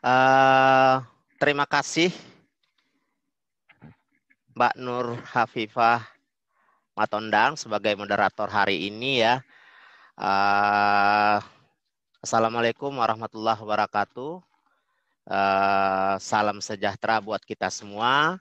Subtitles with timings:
[0.00, 1.04] Uh,
[1.36, 2.08] terima kasih
[4.56, 6.00] Mbak Nur Hafifah
[6.96, 9.44] Matondang sebagai moderator hari ini ya.
[10.16, 11.36] Uh,
[12.24, 14.40] Assalamualaikum warahmatullahi wabarakatuh.
[15.28, 18.40] Uh, salam sejahtera buat kita semua.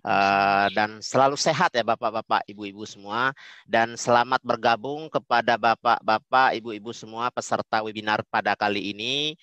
[0.00, 3.36] Uh, dan selalu sehat ya Bapak-bapak, Ibu-ibu semua
[3.68, 9.36] dan selamat bergabung kepada Bapak-bapak, Ibu-ibu semua peserta webinar pada kali ini.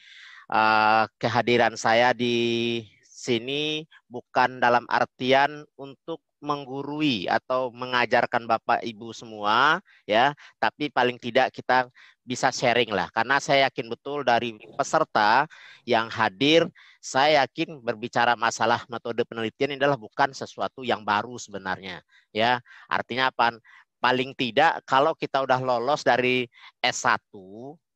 [0.49, 9.83] Uh, kehadiran saya di sini bukan dalam artian untuk menggurui atau mengajarkan Bapak Ibu semua
[10.07, 11.91] ya, tapi paling tidak kita
[12.23, 13.11] bisa sharing lah.
[13.11, 15.45] Karena saya yakin betul dari peserta
[15.83, 16.65] yang hadir
[16.99, 22.03] saya yakin berbicara masalah metode penelitian ini adalah bukan sesuatu yang baru sebenarnya
[22.35, 22.59] ya.
[22.91, 23.55] Artinya apa?
[23.99, 26.47] Paling tidak kalau kita udah lolos dari
[26.79, 27.19] S1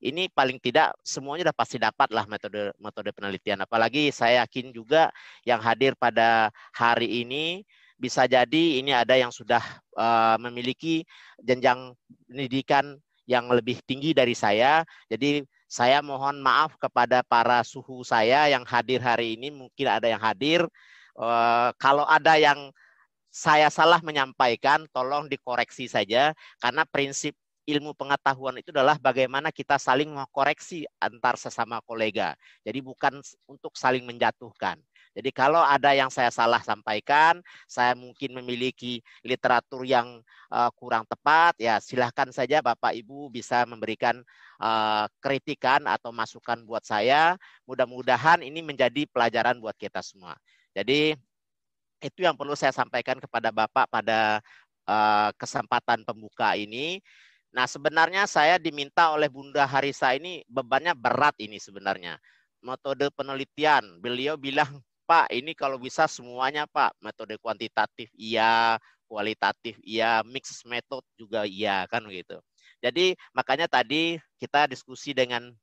[0.03, 3.63] ini paling tidak semuanya udah pasti dapat lah metode metode penelitian.
[3.63, 5.07] Apalagi saya yakin juga
[5.47, 7.63] yang hadir pada hari ini
[7.95, 9.63] bisa jadi ini ada yang sudah
[9.95, 11.07] uh, memiliki
[11.39, 11.95] jenjang
[12.27, 14.83] pendidikan yang lebih tinggi dari saya.
[15.07, 20.19] Jadi saya mohon maaf kepada para suhu saya yang hadir hari ini, mungkin ada yang
[20.19, 20.67] hadir.
[21.15, 22.69] Uh, kalau ada yang
[23.33, 27.33] saya salah menyampaikan, tolong dikoreksi saja, karena prinsip
[27.63, 32.35] ilmu pengetahuan itu adalah bagaimana kita saling mengkoreksi antar sesama kolega.
[32.63, 34.79] Jadi bukan untuk saling menjatuhkan.
[35.13, 37.37] Jadi kalau ada yang saya salah sampaikan,
[37.69, 40.19] saya mungkin memiliki literatur yang
[40.49, 44.25] uh, kurang tepat, ya silahkan saja Bapak Ibu bisa memberikan
[44.57, 47.37] uh, kritikan atau masukan buat saya.
[47.69, 50.33] Mudah-mudahan ini menjadi pelajaran buat kita semua.
[50.73, 51.13] Jadi
[52.03, 54.41] itu yang perlu saya sampaikan kepada Bapak pada
[54.89, 56.99] uh, kesempatan pembuka ini.
[57.53, 62.17] Nah, sebenarnya saya diminta oleh Bunda Harisa ini bebannya berat ini sebenarnya.
[62.65, 70.25] Metode penelitian, beliau bilang Pak, ini kalau bisa semuanya Pak, metode kuantitatif iya, kualitatif iya,
[70.25, 72.41] mix method juga iya kan gitu.
[72.81, 75.53] Jadi makanya tadi kita diskusi dengan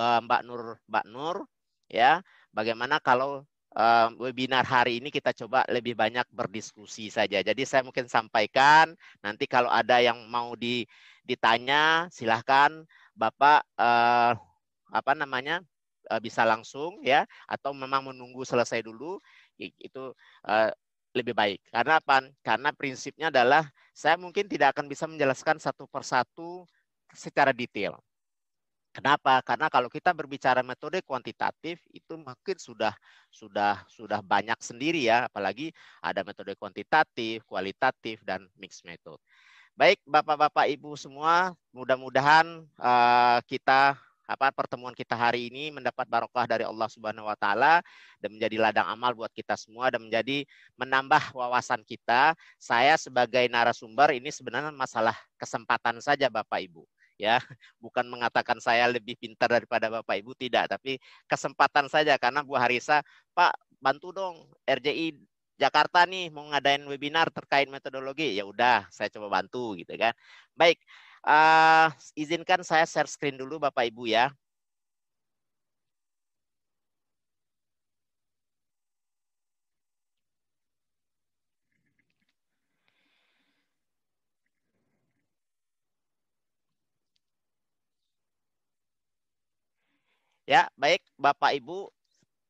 [0.00, 1.36] uh, Mbak Nur, Mbak Nur
[1.86, 2.18] ya,
[2.50, 7.44] bagaimana kalau uh, webinar hari ini kita coba lebih banyak berdiskusi saja.
[7.44, 10.88] Jadi saya mungkin sampaikan nanti kalau ada yang mau di,
[11.22, 12.72] ditanya silahkan
[13.16, 14.32] Bapak uh,
[14.92, 15.60] apa namanya
[16.08, 19.20] uh, bisa langsung ya atau memang menunggu selesai dulu
[19.56, 20.12] itu
[20.48, 20.70] uh,
[21.16, 21.60] lebih baik.
[21.72, 22.28] Karena apa?
[22.44, 23.64] Karena prinsipnya adalah
[23.96, 26.68] saya mungkin tidak akan bisa menjelaskan satu persatu
[27.16, 27.96] secara detail.
[28.96, 29.44] Kenapa?
[29.44, 32.96] Karena kalau kita berbicara metode kuantitatif itu mungkin sudah
[33.28, 35.68] sudah sudah banyak sendiri ya, apalagi
[36.00, 39.20] ada metode kuantitatif, kualitatif dan mixed method.
[39.76, 46.64] Baik, Bapak-bapak Ibu semua, mudah-mudahan uh, kita apa pertemuan kita hari ini mendapat barokah dari
[46.64, 47.84] Allah Subhanahu wa taala
[48.16, 50.48] dan menjadi ladang amal buat kita semua dan menjadi
[50.80, 52.32] menambah wawasan kita.
[52.56, 57.40] Saya sebagai narasumber ini sebenarnya masalah kesempatan saja Bapak Ibu ya
[57.84, 60.70] bukan mengatakan saya lebih pintar daripada Bapak Ibu tidak.
[60.72, 63.02] Tapi kesempatan saja karena Bu Harisa
[63.36, 65.16] Pak bantu dong RJI
[65.56, 68.36] Jakarta nih mau ngadain webinar terkait metodologi.
[68.36, 70.12] Ya udah saya coba bantu gitu kan.
[70.56, 70.80] Baik
[71.26, 74.30] Uh, izinkan saya share screen dulu Bapak Ibu ya.
[90.46, 91.90] Ya, baik Bapak Ibu,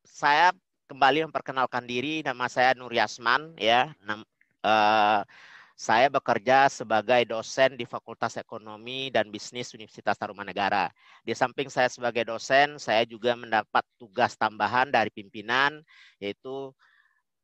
[0.04, 0.52] saya
[0.84, 2.20] kembali memperkenalkan diri.
[2.20, 3.88] Nama saya Nur Yasman ya.
[4.60, 5.24] uh,
[5.72, 10.92] saya bekerja sebagai dosen di Fakultas Ekonomi dan Bisnis Universitas Tarumanegara.
[11.24, 15.80] Di samping saya sebagai dosen, saya juga mendapat tugas tambahan dari pimpinan,
[16.20, 16.76] yaitu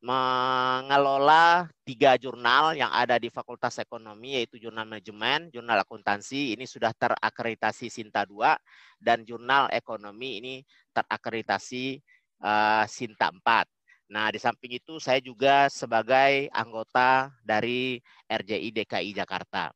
[0.03, 6.91] mengelola tiga jurnal yang ada di Fakultas Ekonomi, yaitu Jurnal Manajemen, Jurnal Akuntansi, ini sudah
[6.91, 8.51] terakreditasi Sinta 2,
[8.99, 10.55] dan Jurnal Ekonomi ini
[10.91, 12.03] terakreditasi
[12.43, 14.11] uh, Sinta 4.
[14.11, 19.71] Nah, di samping itu saya juga sebagai anggota dari RJI DKI Jakarta.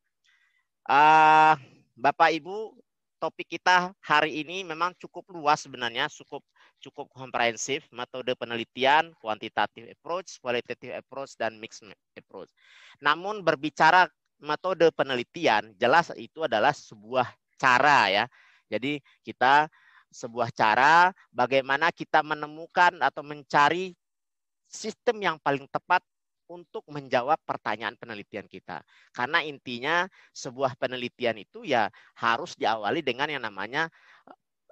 [0.84, 1.56] Uh,
[1.96, 2.76] Bapak Ibu,
[3.16, 6.44] topik kita hari ini memang cukup luas sebenarnya, cukup
[6.82, 12.50] cukup komprehensif, metode penelitian, quantitative approach, qualitative approach, dan mixed approach.
[13.02, 14.08] Namun berbicara
[14.38, 17.28] metode penelitian, jelas itu adalah sebuah
[17.58, 18.26] cara ya.
[18.70, 19.66] Jadi kita
[20.14, 23.92] sebuah cara bagaimana kita menemukan atau mencari
[24.68, 26.04] sistem yang paling tepat
[26.48, 28.80] untuk menjawab pertanyaan penelitian kita.
[29.12, 33.92] Karena intinya sebuah penelitian itu ya harus diawali dengan yang namanya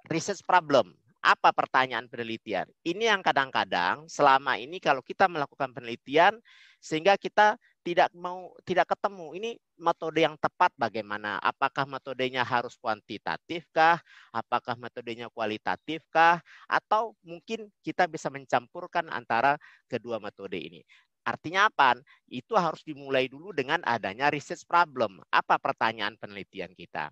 [0.08, 0.96] research problem.
[1.26, 2.70] Apa pertanyaan penelitian?
[2.86, 6.38] Ini yang kadang-kadang selama ini kalau kita melakukan penelitian
[6.78, 9.34] sehingga kita tidak mau tidak ketemu.
[9.34, 11.42] Ini metode yang tepat bagaimana?
[11.42, 13.98] Apakah metodenya harus kuantitatif kah
[14.30, 16.38] apakah metodenya kualitatif kah
[16.70, 19.58] atau mungkin kita bisa mencampurkan antara
[19.90, 20.86] kedua metode ini.
[21.26, 21.98] Artinya apa?
[22.30, 25.18] Itu harus dimulai dulu dengan adanya research problem.
[25.34, 27.10] Apa pertanyaan penelitian kita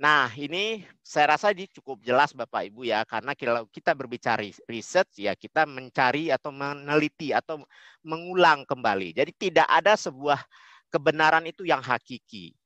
[0.00, 5.36] Nah, ini saya rasa cukup jelas Bapak Ibu ya, karena kalau kita berbicara riset ya
[5.36, 7.60] kita mencari atau meneliti atau
[8.00, 9.12] mengulang kembali.
[9.12, 10.40] Jadi tidak ada sebuah
[10.88, 12.56] kebenaran itu yang hakiki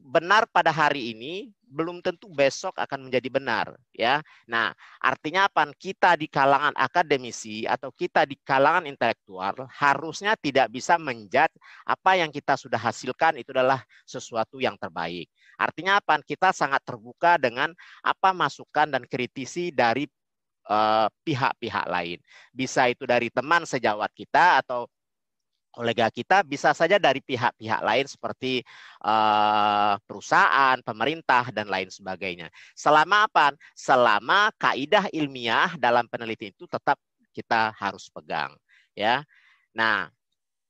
[0.00, 4.24] benar pada hari ini belum tentu besok akan menjadi benar ya.
[4.48, 5.70] Nah, artinya apa?
[5.76, 11.54] Kita di kalangan akademisi atau kita di kalangan intelektual harusnya tidak bisa menjudge
[11.86, 15.30] apa yang kita sudah hasilkan itu adalah sesuatu yang terbaik.
[15.60, 16.16] Artinya apa?
[16.24, 20.08] Kita sangat terbuka dengan apa masukan dan kritisi dari
[20.64, 22.18] eh, pihak-pihak uh, lain.
[22.48, 24.88] Bisa itu dari teman sejawat kita atau
[25.70, 28.60] kolega kita bisa saja dari pihak-pihak lain seperti
[29.06, 32.50] uh, perusahaan, pemerintah dan lain sebagainya.
[32.74, 33.54] Selama apa?
[33.78, 36.98] Selama kaidah ilmiah dalam penelitian itu tetap
[37.30, 38.50] kita harus pegang,
[38.98, 39.22] ya.
[39.70, 40.10] Nah,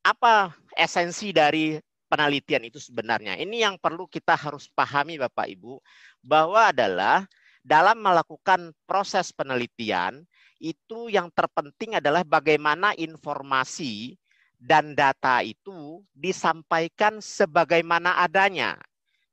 [0.04, 3.38] apa esensi dari penelitian itu sebenarnya?
[3.38, 5.78] Ini yang perlu kita harus pahami Bapak Ibu
[6.18, 7.30] bahwa adalah
[7.62, 10.26] dalam melakukan proses penelitian
[10.58, 14.18] itu yang terpenting adalah bagaimana informasi
[14.60, 18.76] dan data itu disampaikan sebagaimana adanya.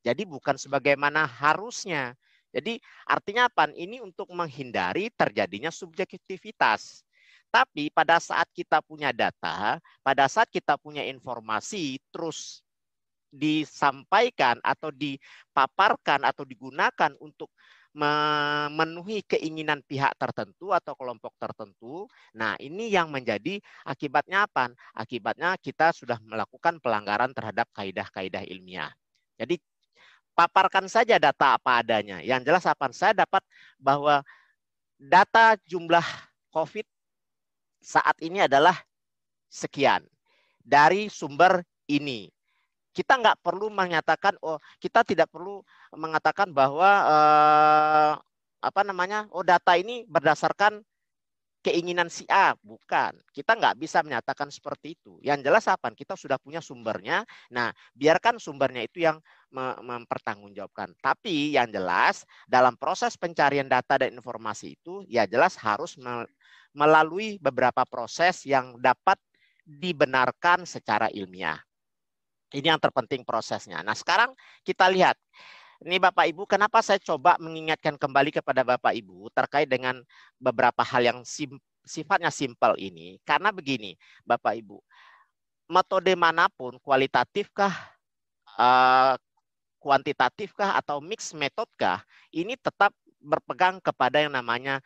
[0.07, 2.15] Jadi bukan sebagaimana harusnya.
[2.55, 3.67] Jadi artinya apa?
[3.75, 7.03] Ini untuk menghindari terjadinya subjektivitas.
[7.51, 12.63] Tapi pada saat kita punya data, pada saat kita punya informasi terus
[13.31, 17.51] disampaikan atau dipaparkan atau digunakan untuk
[17.97, 22.05] memenuhi keinginan pihak tertentu atau kelompok tertentu.
[22.37, 24.69] Nah, ini yang menjadi akibatnya apa?
[24.93, 28.93] Akibatnya kita sudah melakukan pelanggaran terhadap kaidah-kaidah ilmiah.
[29.41, 29.57] Jadi
[30.37, 32.21] paparkan saja data apa adanya.
[32.21, 32.85] Yang jelas apa?
[32.93, 33.41] Saya dapat
[33.81, 34.21] bahwa
[35.01, 36.05] data jumlah
[36.53, 36.85] COVID
[37.81, 38.77] saat ini adalah
[39.49, 40.05] sekian
[40.61, 42.29] dari sumber ini
[42.97, 45.61] kita nggak perlu menyatakan oh kita tidak perlu
[45.93, 48.13] mengatakan bahwa eh,
[48.57, 50.81] apa namanya oh data ini berdasarkan
[51.61, 52.57] keinginan si A.
[52.57, 53.19] Bukan.
[53.35, 55.19] Kita nggak bisa menyatakan seperti itu.
[55.21, 55.91] Yang jelas apa?
[55.91, 57.21] Kita sudah punya sumbernya.
[57.53, 59.21] Nah biarkan sumbernya itu yang
[59.53, 60.97] mempertanggungjawabkan.
[60.97, 65.99] Tapi yang jelas dalam proses pencarian data dan informasi itu ya jelas harus
[66.73, 69.19] melalui beberapa proses yang dapat
[69.67, 71.66] dibenarkan secara ilmiah
[72.55, 73.83] ini yang terpenting prosesnya.
[73.83, 74.31] Nah, sekarang
[74.63, 75.17] kita lihat.
[75.77, 80.01] Ini Bapak Ibu, kenapa saya coba mengingatkan kembali kepada Bapak Ibu terkait dengan
[80.41, 81.53] beberapa hal yang sim,
[81.85, 83.21] sifatnya simpel ini.
[83.21, 83.93] Karena begini,
[84.25, 84.81] Bapak Ibu,
[85.69, 87.77] metode mana pun, kualitatifkah,
[88.57, 89.13] uh,
[89.77, 92.01] kuantitatifkah, atau mix metodkah,
[92.33, 92.89] ini tetap
[93.21, 94.81] berpegang kepada yang namanya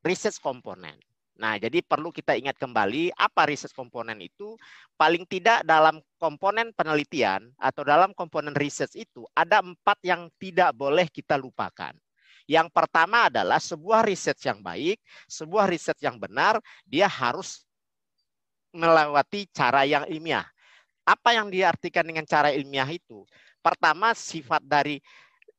[0.00, 0.96] research komponen.
[1.32, 4.54] Nah, jadi perlu kita ingat kembali apa riset komponen itu.
[5.00, 11.08] Paling tidak dalam komponen penelitian atau dalam komponen riset itu ada empat yang tidak boleh
[11.08, 11.96] kita lupakan.
[12.44, 17.64] Yang pertama adalah sebuah riset yang baik, sebuah riset yang benar, dia harus
[18.74, 20.44] melewati cara yang ilmiah.
[21.06, 23.24] Apa yang diartikan dengan cara ilmiah itu?
[23.62, 24.98] Pertama, sifat dari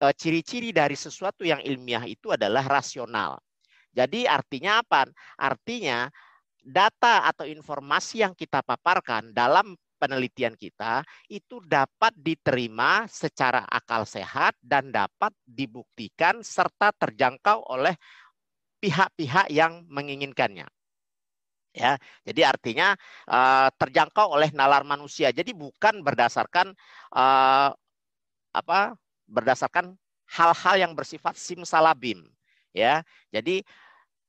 [0.04, 3.40] eh, ciri-ciri dari sesuatu yang ilmiah itu adalah rasional.
[3.94, 5.06] Jadi artinya apa?
[5.38, 6.10] Artinya
[6.64, 14.52] data atau informasi yang kita paparkan dalam penelitian kita itu dapat diterima secara akal sehat
[14.60, 17.96] dan dapat dibuktikan serta terjangkau oleh
[18.84, 20.68] pihak-pihak yang menginginkannya.
[21.74, 22.94] Ya, jadi artinya
[23.26, 25.34] uh, terjangkau oleh nalar manusia.
[25.34, 26.76] Jadi bukan berdasarkan
[27.16, 27.74] uh,
[28.54, 28.94] apa?
[29.26, 29.98] Berdasarkan
[30.30, 32.22] hal-hal yang bersifat simsalabim.
[32.76, 33.02] Ya,
[33.34, 33.66] jadi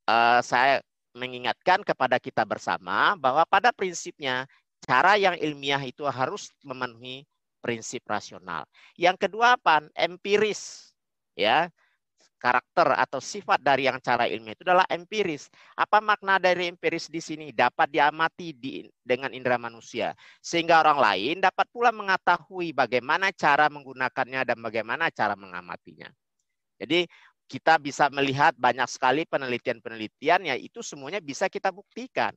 [0.09, 0.81] uh, saya
[1.15, 4.51] mengingatkan kepada kita bersama bahwa pada prinsipnya
[4.83, 7.25] cara yang ilmiah itu harus memenuhi
[7.65, 8.69] prinsip rasional.
[8.99, 9.89] Yang kedua apa?
[9.97, 10.93] Empiris.
[11.33, 11.73] Ya.
[12.37, 15.49] Karakter atau sifat dari yang cara ilmiah itu adalah empiris.
[15.73, 17.57] Apa makna dari empiris di sini?
[17.57, 20.13] Dapat diamati di, dengan indera manusia.
[20.45, 26.13] Sehingga orang lain dapat pula mengetahui bagaimana cara menggunakannya dan bagaimana cara mengamatinya.
[26.77, 27.09] Jadi
[27.45, 32.33] kita bisa melihat banyak sekali penelitian-penelitian ya itu semuanya bisa kita buktikan.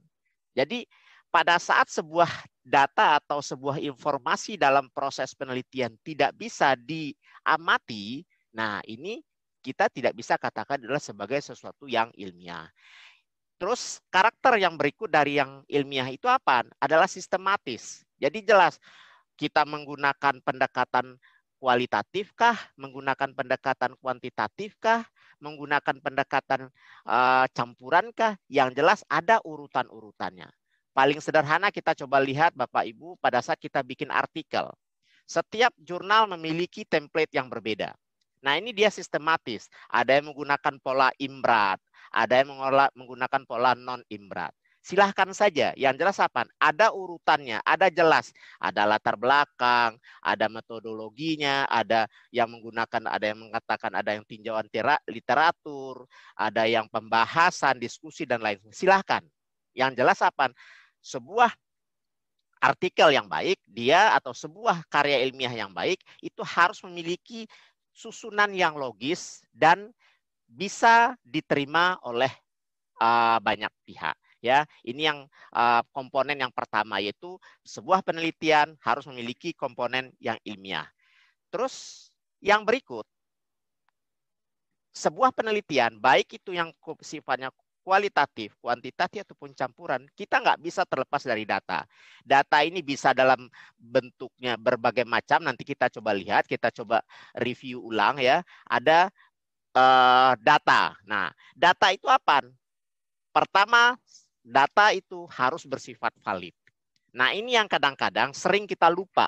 [0.51, 0.83] Jadi
[1.31, 2.29] pada saat sebuah
[2.63, 9.23] data atau sebuah informasi dalam proses penelitian tidak bisa diamati, nah ini
[9.63, 12.67] kita tidak bisa katakan adalah sebagai sesuatu yang ilmiah.
[13.57, 16.63] Terus karakter yang berikut dari yang ilmiah itu apa?
[16.77, 18.05] Adalah sistematis.
[18.21, 18.77] Jadi jelas
[19.37, 21.17] kita menggunakan pendekatan
[21.57, 25.05] kualitatifkah, menggunakan pendekatan kuantitatifkah,
[25.41, 26.69] menggunakan pendekatan
[27.05, 28.37] uh, campurankah?
[28.49, 30.49] Yang jelas ada urutan-urutannya.
[30.97, 34.65] Paling sederhana kita coba lihat Bapak Ibu pada saat kita bikin artikel.
[35.29, 37.93] Setiap jurnal memiliki template yang berbeda.
[38.41, 39.69] Nah ini dia sistematis.
[39.93, 41.77] Ada yang menggunakan pola imbrat,
[42.09, 42.55] ada yang
[42.97, 44.53] menggunakan pola non-imbrat.
[44.87, 45.75] Silahkan saja.
[45.75, 46.47] Yang jelas apa?
[46.55, 48.31] Ada urutannya, ada jelas.
[48.55, 54.63] Ada latar belakang, ada metodologinya, ada yang menggunakan, ada yang mengatakan ada yang tinjauan
[55.11, 56.07] literatur,
[56.39, 58.63] ada yang pembahasan, diskusi, dan lain.
[58.71, 59.19] Silahkan.
[59.75, 60.55] Yang jelas apa?
[61.03, 61.51] Sebuah
[62.63, 67.43] artikel yang baik, dia atau sebuah karya ilmiah yang baik, itu harus memiliki
[67.91, 69.91] susunan yang logis dan
[70.47, 72.31] bisa diterima oleh
[73.03, 74.15] uh, banyak pihak
[74.47, 77.35] ya ini yang uh, komponen yang pertama yaitu
[77.67, 80.87] sebuah penelitian harus memiliki komponen yang ilmiah
[81.51, 82.07] terus
[82.39, 83.03] yang berikut
[84.95, 86.73] sebuah penelitian baik itu yang
[87.03, 87.53] sifatnya
[87.87, 91.87] kualitatif, kuantitatif ataupun campuran, kita nggak bisa terlepas dari data.
[92.19, 93.47] Data ini bisa dalam
[93.79, 95.47] bentuknya berbagai macam.
[95.47, 96.99] Nanti kita coba lihat, kita coba
[97.39, 98.43] review ulang ya.
[98.67, 99.07] Ada
[99.71, 100.99] uh, data.
[101.07, 102.43] Nah, data itu apa?
[103.31, 103.95] Pertama,
[104.47, 106.55] data itu harus bersifat valid.
[107.11, 109.27] Nah, ini yang kadang-kadang sering kita lupa.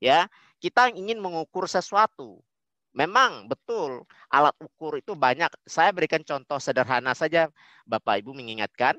[0.00, 2.40] Ya, kita ingin mengukur sesuatu.
[2.96, 5.52] Memang betul alat ukur itu banyak.
[5.68, 7.52] Saya berikan contoh sederhana saja
[7.84, 8.96] Bapak Ibu mengingatkan.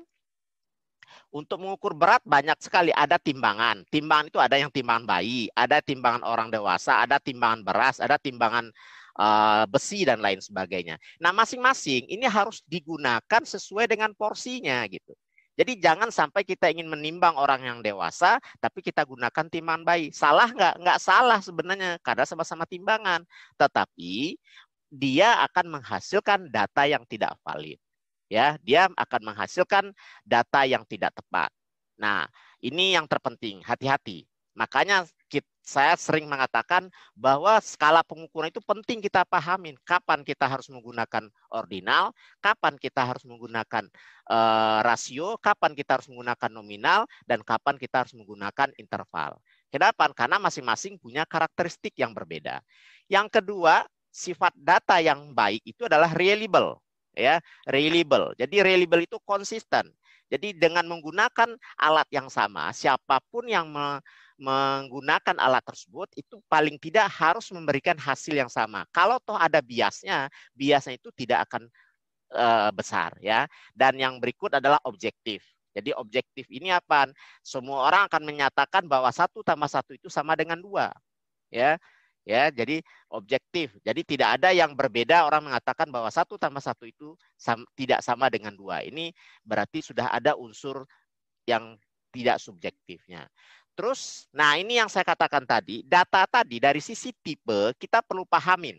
[1.32, 3.82] Untuk mengukur berat banyak sekali ada timbangan.
[3.88, 8.68] Timbangan itu ada yang timbangan bayi, ada timbangan orang dewasa, ada timbangan beras, ada timbangan
[9.16, 11.00] uh, besi dan lain sebagainya.
[11.16, 15.16] Nah, masing-masing ini harus digunakan sesuai dengan porsinya gitu.
[15.58, 20.14] Jadi jangan sampai kita ingin menimbang orang yang dewasa, tapi kita gunakan timbangan bayi.
[20.14, 20.74] Salah nggak?
[20.78, 23.26] Nggak salah sebenarnya, karena sama-sama timbangan.
[23.58, 24.38] Tetapi
[24.86, 27.76] dia akan menghasilkan data yang tidak valid.
[28.30, 29.90] Ya, dia akan menghasilkan
[30.22, 31.50] data yang tidak tepat.
[31.98, 32.30] Nah,
[32.62, 33.58] ini yang terpenting.
[33.66, 34.30] Hati-hati.
[34.54, 35.10] Makanya
[35.68, 39.76] saya sering mengatakan bahwa skala pengukuran itu penting kita pahamin.
[39.84, 43.84] Kapan kita harus menggunakan ordinal, kapan kita harus menggunakan
[44.32, 49.36] uh, rasio, kapan kita harus menggunakan nominal, dan kapan kita harus menggunakan interval.
[49.68, 50.08] Kenapa?
[50.16, 52.64] Karena masing-masing punya karakteristik yang berbeda.
[53.04, 56.80] Yang kedua, sifat data yang baik itu adalah reliable.
[57.12, 58.32] ya Reliable.
[58.40, 59.92] Jadi reliable itu konsisten.
[60.28, 64.00] Jadi dengan menggunakan alat yang sama, siapa pun yang me
[64.38, 68.86] menggunakan alat tersebut itu paling tidak harus memberikan hasil yang sama.
[68.94, 71.66] Kalau toh ada biasnya, biasnya itu tidak akan
[72.32, 73.50] uh, besar ya.
[73.74, 75.42] Dan yang berikut adalah objektif.
[75.74, 77.10] Jadi objektif ini apa?
[77.42, 80.90] Semua orang akan menyatakan bahwa satu tambah satu itu sama dengan dua,
[81.54, 81.78] ya,
[82.26, 82.50] ya.
[82.50, 82.82] Jadi
[83.14, 83.74] objektif.
[83.86, 85.22] Jadi tidak ada yang berbeda.
[85.22, 88.82] Orang mengatakan bahwa satu tambah satu itu sam tidak sama dengan dua.
[88.82, 89.14] Ini
[89.46, 90.82] berarti sudah ada unsur
[91.46, 91.78] yang
[92.10, 93.28] tidak subjektifnya.
[93.78, 98.74] Terus, nah ini yang saya katakan tadi, data tadi dari sisi tipe kita perlu pahamin.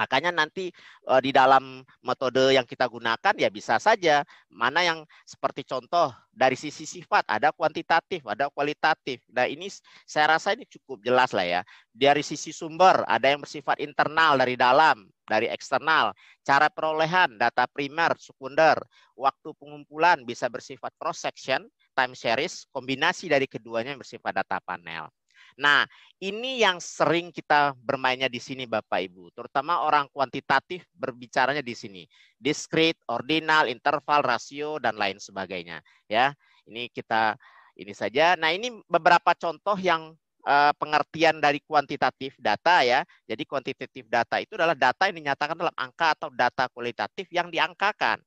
[0.00, 0.72] Makanya nanti
[1.04, 6.56] e, di dalam metode yang kita gunakan ya bisa saja mana yang seperti contoh dari
[6.56, 9.24] sisi sifat ada kuantitatif, ada kualitatif.
[9.32, 9.68] Nah ini
[10.08, 11.60] saya rasa ini cukup jelas lah ya.
[11.92, 16.16] Dari sisi sumber ada yang bersifat internal dari dalam, dari eksternal.
[16.44, 18.76] Cara perolehan data primer, sekunder,
[19.16, 21.64] waktu pengumpulan bisa bersifat cross section
[21.96, 25.08] time series, kombinasi dari keduanya yang bersifat data panel.
[25.56, 25.88] Nah,
[26.20, 32.02] ini yang sering kita bermainnya di sini Bapak Ibu, terutama orang kuantitatif berbicaranya di sini.
[32.36, 35.80] Discrete, ordinal, interval, rasio dan lain sebagainya,
[36.12, 36.36] ya.
[36.68, 37.40] Ini kita
[37.80, 38.36] ini saja.
[38.36, 40.12] Nah, ini beberapa contoh yang
[40.44, 43.00] uh, pengertian dari kuantitatif data ya.
[43.24, 48.20] Jadi kuantitatif data itu adalah data yang dinyatakan dalam angka atau data kualitatif yang diangkakan.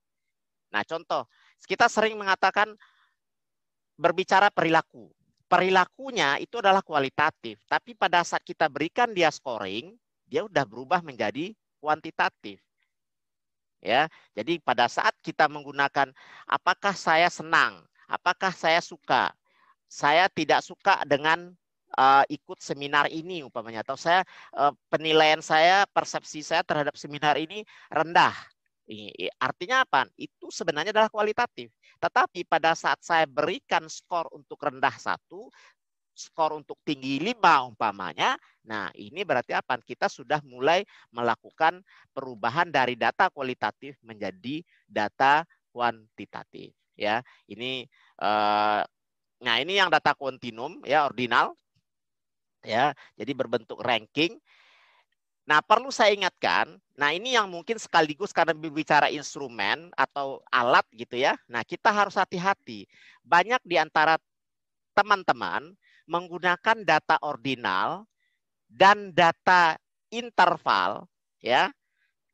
[0.70, 1.26] Nah, contoh,
[1.66, 2.78] kita sering mengatakan
[4.00, 5.12] berbicara perilaku.
[5.52, 9.98] Perilakunya itu adalah kualitatif, tapi pada saat kita berikan dia scoring,
[10.30, 11.52] dia udah berubah menjadi
[11.82, 12.62] kuantitatif.
[13.82, 16.14] Ya, jadi pada saat kita menggunakan
[16.46, 19.34] apakah saya senang, apakah saya suka,
[19.90, 21.56] saya tidak suka dengan
[21.98, 24.22] uh, ikut seminar ini umpamanya atau saya
[24.54, 28.36] uh, penilaian saya persepsi saya terhadap seminar ini rendah
[29.38, 30.10] Artinya apa?
[30.18, 31.70] Itu sebenarnya adalah kualitatif.
[32.02, 35.52] Tetapi pada saat saya berikan skor untuk rendah satu,
[36.18, 38.36] skor untuk tinggi 5 umpamanya.
[38.66, 39.78] Nah, ini berarti apa?
[39.80, 41.80] Kita sudah mulai melakukan
[42.12, 47.24] perubahan dari data kualitatif menjadi data kuantitatif ya.
[47.48, 47.88] Ini
[48.20, 48.84] uh,
[49.40, 51.56] nah ini yang data kontinum ya ordinal
[52.68, 52.92] ya.
[53.16, 54.36] Jadi berbentuk ranking.
[55.50, 61.18] Nah, perlu saya ingatkan, nah ini yang mungkin sekaligus karena berbicara instrumen atau alat gitu
[61.18, 61.34] ya.
[61.50, 62.86] Nah, kita harus hati-hati.
[63.26, 64.22] Banyak di antara
[64.94, 65.74] teman-teman
[66.06, 68.06] menggunakan data ordinal
[68.70, 69.74] dan data
[70.14, 71.10] interval
[71.42, 71.74] ya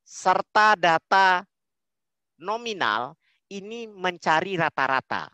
[0.04, 1.48] serta data
[2.36, 3.16] nominal
[3.48, 5.32] ini mencari rata-rata.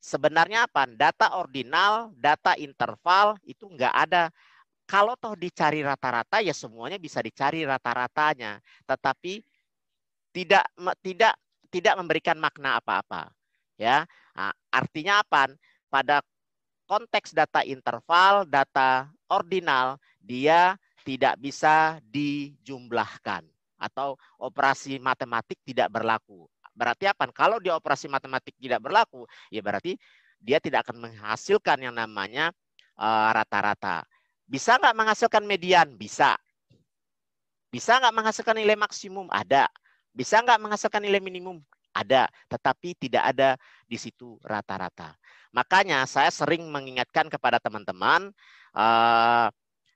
[0.00, 0.88] Sebenarnya apa?
[0.88, 4.32] Data ordinal, data interval itu enggak ada
[4.92, 9.40] kalau toh dicari rata-rata ya semuanya bisa dicari rata-ratanya, tetapi
[10.36, 10.68] tidak
[11.00, 11.32] tidak
[11.72, 13.32] tidak memberikan makna apa-apa.
[13.80, 14.04] Ya,
[14.36, 15.48] nah, artinya apa?
[15.88, 16.20] Pada
[16.84, 20.76] konteks data interval, data ordinal, dia
[21.08, 23.48] tidak bisa dijumlahkan
[23.80, 26.44] atau operasi matematik tidak berlaku.
[26.76, 27.32] Berarti apa?
[27.32, 29.96] Kalau dia operasi matematik tidak berlaku, ya berarti
[30.36, 32.52] dia tidak akan menghasilkan yang namanya
[33.00, 34.04] eh, rata-rata.
[34.04, 34.21] Uh,
[34.52, 35.96] bisa nggak menghasilkan median?
[35.96, 36.36] Bisa.
[37.72, 39.32] Bisa nggak menghasilkan nilai maksimum?
[39.32, 39.72] Ada.
[40.12, 41.64] Bisa nggak menghasilkan nilai minimum?
[41.96, 42.28] Ada.
[42.52, 43.56] Tetapi tidak ada
[43.88, 45.16] di situ rata-rata.
[45.56, 48.28] Makanya saya sering mengingatkan kepada teman-teman,
[48.76, 49.48] uh,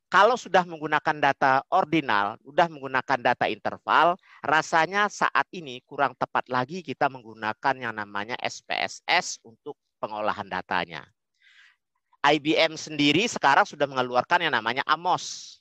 [0.08, 6.80] kalau sudah menggunakan data ordinal, sudah menggunakan data interval, rasanya saat ini kurang tepat lagi
[6.80, 11.04] kita menggunakan yang namanya SPSS untuk pengolahan datanya.
[12.34, 15.58] IBM sendiri sekarang sudah mengeluarkan yang namanya AMOS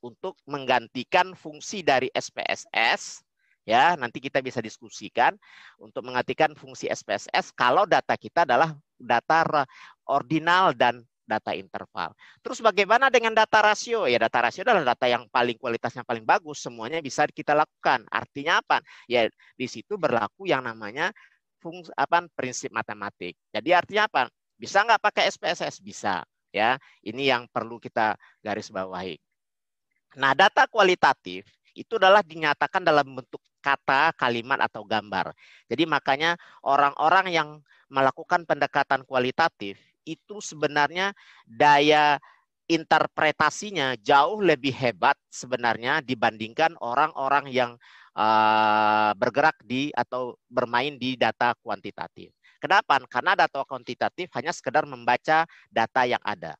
[0.00, 3.26] untuk menggantikan fungsi dari SPSS
[3.66, 5.34] ya nanti kita bisa diskusikan
[5.82, 9.66] untuk menggantikan fungsi SPSS kalau data kita adalah data
[10.06, 12.14] ordinal dan data interval.
[12.40, 14.06] Terus bagaimana dengan data rasio?
[14.06, 18.06] Ya data rasio adalah data yang paling kualitasnya paling bagus, semuanya bisa kita lakukan.
[18.08, 18.78] Artinya apa?
[19.10, 19.26] Ya
[19.58, 21.10] di situ berlaku yang namanya
[21.58, 23.34] fungsi apa prinsip matematik.
[23.50, 24.30] Jadi artinya apa?
[24.56, 25.78] Bisa nggak pakai SPSS?
[25.84, 26.24] Bisa.
[26.50, 29.20] Ya, ini yang perlu kita garis bawahi.
[30.16, 31.44] Nah, data kualitatif
[31.76, 35.36] itu adalah dinyatakan dalam bentuk kata, kalimat, atau gambar.
[35.68, 37.48] Jadi makanya orang-orang yang
[37.92, 39.76] melakukan pendekatan kualitatif
[40.08, 41.12] itu sebenarnya
[41.44, 42.16] daya
[42.70, 47.76] interpretasinya jauh lebih hebat sebenarnya dibandingkan orang-orang yang
[49.20, 52.32] bergerak di atau bermain di data kuantitatif.
[52.58, 53.00] Kenapa?
[53.06, 56.56] Karena data kuantitatif hanya sekedar membaca data yang ada.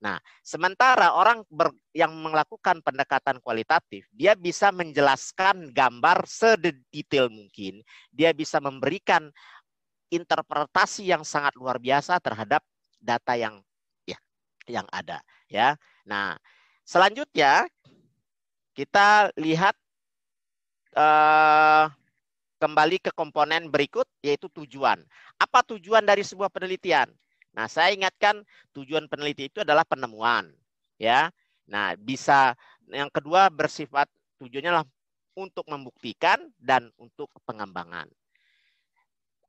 [0.00, 7.84] Nah, sementara orang ber, yang melakukan pendekatan kualitatif, dia bisa menjelaskan gambar sedetail mungkin.
[8.08, 9.28] Dia bisa memberikan
[10.08, 12.64] interpretasi yang sangat luar biasa terhadap
[12.96, 13.60] data yang
[14.08, 14.16] ya
[14.64, 15.20] yang ada,
[15.52, 15.76] ya.
[16.08, 16.40] Nah,
[16.88, 17.68] selanjutnya
[18.72, 19.76] kita lihat
[20.96, 21.92] uh,
[22.60, 25.00] kembali ke komponen berikut yaitu tujuan.
[25.40, 27.08] Apa tujuan dari sebuah penelitian?
[27.56, 28.44] Nah, saya ingatkan
[28.76, 30.52] tujuan peneliti itu adalah penemuan,
[31.00, 31.32] ya.
[31.66, 32.54] Nah, bisa
[32.92, 34.06] yang kedua bersifat
[34.38, 34.88] tujuannya adalah
[35.34, 38.06] untuk membuktikan dan untuk pengembangan.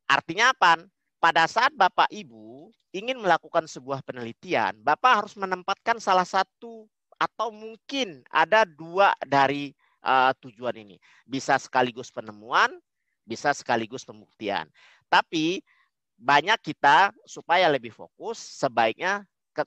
[0.10, 0.82] Artinya apa?
[1.22, 6.90] Pada saat Bapak Ibu ingin melakukan sebuah penelitian, Bapak harus menempatkan salah satu
[7.22, 10.98] atau mungkin ada dua dari uh, tujuan ini.
[11.30, 12.74] Bisa sekaligus penemuan,
[13.32, 14.68] bisa sekaligus pembuktian.
[15.08, 15.64] Tapi
[16.20, 19.24] banyak kita supaya lebih fokus sebaiknya
[19.56, 19.64] ke,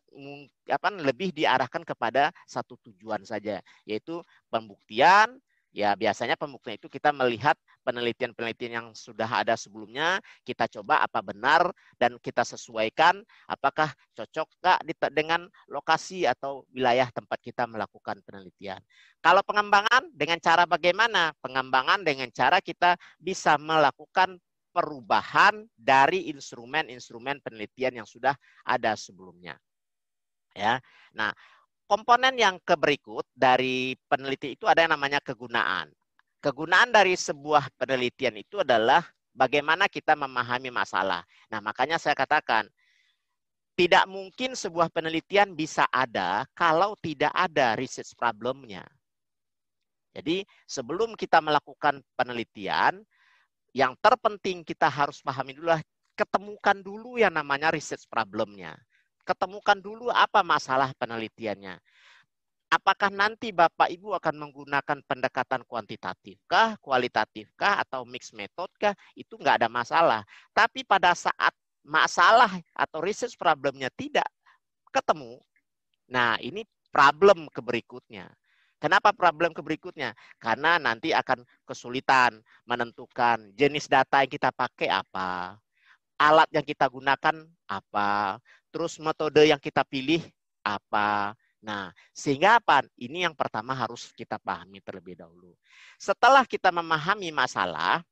[0.69, 5.41] apa lebih diarahkan kepada satu tujuan saja yaitu pembuktian
[5.75, 11.67] Ya, biasanya pembuktian itu kita melihat penelitian-penelitian yang sudah ada sebelumnya, kita coba apa benar
[11.99, 13.19] dan kita sesuaikan
[13.51, 14.79] apakah cocok nggak
[15.11, 18.79] dengan lokasi atau wilayah tempat kita melakukan penelitian.
[19.19, 21.35] Kalau pengembangan dengan cara bagaimana?
[21.43, 24.39] Pengembangan dengan cara kita bisa melakukan
[24.71, 29.59] perubahan dari instrumen-instrumen penelitian yang sudah ada sebelumnya.
[30.55, 30.79] Ya.
[31.11, 31.35] Nah,
[31.85, 35.93] komponen yang keberikut dari peneliti itu ada yang namanya kegunaan.
[36.41, 39.01] Kegunaan dari sebuah penelitian itu adalah
[39.33, 41.25] bagaimana kita memahami masalah.
[41.49, 42.69] Nah, makanya saya katakan
[43.75, 48.85] tidak mungkin sebuah penelitian bisa ada kalau tidak ada research problemnya.
[50.15, 53.03] Jadi, sebelum kita melakukan penelitian,
[53.75, 55.75] yang terpenting kita harus pahami dulu
[56.15, 58.79] ketemukan dulu yang namanya research problemnya
[59.25, 61.81] ketemukan dulu apa masalah penelitiannya.
[62.73, 68.93] Apakah nanti Bapak Ibu akan menggunakan pendekatan kuantitatif kah, kualitatif kah, atau mix method kah,
[69.15, 70.27] itu nggak ada masalah.
[70.51, 71.55] Tapi pada saat
[71.87, 74.27] masalah atau research problemnya tidak
[74.91, 75.39] ketemu,
[76.11, 78.27] nah ini problem ke berikutnya.
[78.83, 80.13] Kenapa problem ke berikutnya?
[80.37, 85.57] Karena nanti akan kesulitan menentukan jenis data yang kita pakai apa,
[86.19, 88.39] alat yang kita gunakan apa,
[88.75, 90.19] terus metode yang kita pilih
[90.67, 91.39] apa.
[91.63, 92.83] Nah, sehingga apa?
[92.99, 95.55] Ini yang pertama harus kita pahami terlebih dahulu.
[95.95, 98.03] Setelah kita memahami masalah,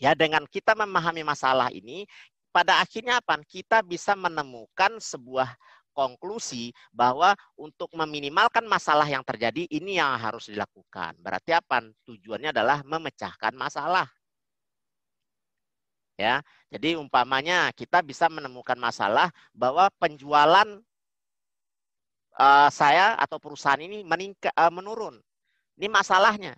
[0.00, 2.08] ya dengan kita memahami masalah ini,
[2.48, 3.36] pada akhirnya apa?
[3.44, 5.52] Kita bisa menemukan sebuah
[5.94, 11.14] konklusi bahwa untuk meminimalkan masalah yang terjadi ini yang harus dilakukan.
[11.22, 11.84] Berarti apa?
[12.08, 14.10] Tujuannya adalah memecahkan masalah.
[16.14, 16.42] Ya.
[16.70, 20.66] Jadi umpamanya kita bisa menemukan masalah bahwa penjualan
[22.38, 25.18] uh, saya atau perusahaan ini meningkat uh, menurun.
[25.78, 26.54] Ini masalahnya.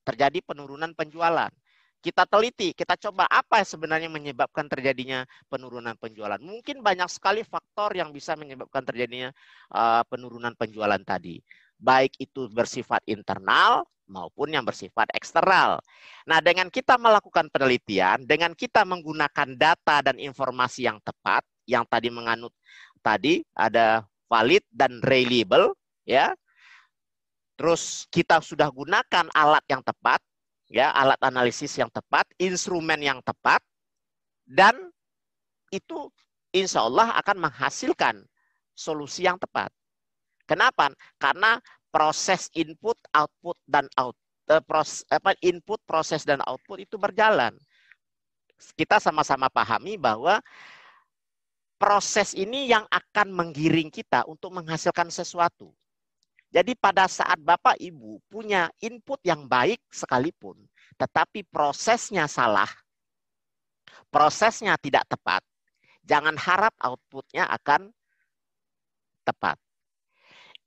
[0.00, 1.52] Terjadi penurunan penjualan
[2.00, 6.40] kita teliti, kita coba apa sebenarnya menyebabkan terjadinya penurunan penjualan.
[6.40, 9.28] Mungkin banyak sekali faktor yang bisa menyebabkan terjadinya
[9.76, 11.36] uh, penurunan penjualan tadi.
[11.80, 15.80] Baik itu bersifat internal maupun yang bersifat eksternal.
[16.28, 22.10] Nah, dengan kita melakukan penelitian, dengan kita menggunakan data dan informasi yang tepat, yang tadi
[22.12, 22.52] menganut
[23.00, 25.72] tadi ada valid dan reliable,
[26.04, 26.34] ya.
[27.56, 30.20] Terus kita sudah gunakan alat yang tepat,
[30.68, 33.62] ya alat analisis yang tepat, instrumen yang tepat,
[34.44, 34.74] dan
[35.70, 36.10] itu
[36.50, 38.26] insya Allah akan menghasilkan
[38.74, 39.70] solusi yang tepat.
[40.50, 40.90] Kenapa?
[41.14, 41.62] Karena
[41.94, 44.18] proses input, output, dan out,
[44.50, 47.54] eh, proses, apa, input, proses, dan output itu berjalan.
[48.74, 50.42] Kita sama-sama pahami bahwa
[51.78, 55.70] proses ini yang akan menggiring kita untuk menghasilkan sesuatu.
[56.50, 60.58] Jadi pada saat Bapak Ibu punya input yang baik sekalipun,
[60.98, 62.66] tetapi prosesnya salah,
[64.10, 65.46] prosesnya tidak tepat,
[66.02, 67.94] jangan harap outputnya akan
[69.22, 69.56] tepat.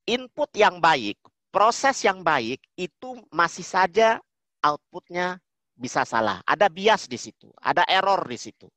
[0.04, 1.16] Input yang baik,
[1.48, 4.20] proses yang baik itu masih saja
[4.60, 5.40] outputnya
[5.76, 6.44] bisa salah.
[6.44, 8.68] Ada bias di situ, ada error di situ.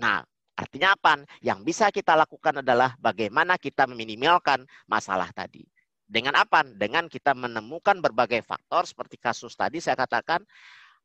[0.00, 0.24] Nah,
[0.56, 1.20] Artinya apa?
[1.44, 5.60] Yang bisa kita lakukan adalah bagaimana kita meminimalkan masalah tadi.
[6.00, 6.64] Dengan apa?
[6.64, 10.40] Dengan kita menemukan berbagai faktor seperti kasus tadi saya katakan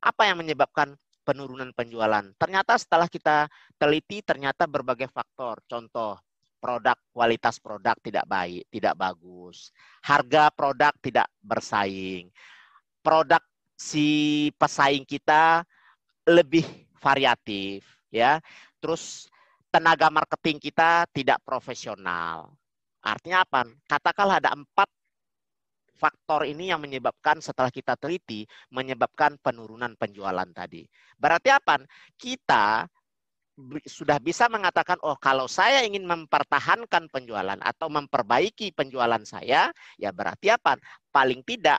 [0.00, 2.24] apa yang menyebabkan penurunan penjualan.
[2.40, 3.44] Ternyata setelah kita
[3.76, 5.60] teliti ternyata berbagai faktor.
[5.68, 6.16] Contoh,
[6.62, 9.74] produk kualitas produk tidak baik, tidak bagus.
[10.06, 12.30] Harga produk tidak bersaing.
[13.02, 13.42] Produk
[13.74, 14.06] si
[14.54, 15.66] pesaing kita
[16.30, 16.62] lebih
[17.02, 17.82] variatif
[18.14, 18.38] ya.
[18.78, 19.26] Terus
[19.74, 22.54] tenaga marketing kita tidak profesional.
[23.02, 23.66] Artinya apa?
[23.90, 24.86] Katakanlah ada empat
[25.98, 30.86] faktor ini yang menyebabkan setelah kita teliti menyebabkan penurunan penjualan tadi.
[31.18, 31.82] Berarti apa?
[32.14, 32.86] Kita
[33.86, 40.52] sudah bisa mengatakan, oh kalau saya ingin mempertahankan penjualan atau memperbaiki penjualan saya, ya berarti
[40.52, 40.78] apa?
[41.10, 41.78] Paling tidak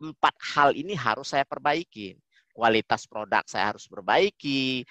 [0.00, 2.16] empat hal ini harus saya perbaiki.
[2.50, 4.84] Kualitas produk saya harus perbaiki,